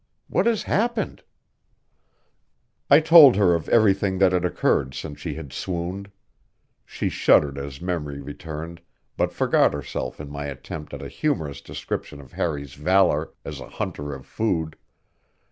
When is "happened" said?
0.63-1.21